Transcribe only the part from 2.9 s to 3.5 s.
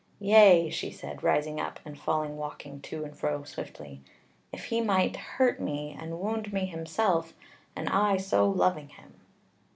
and fro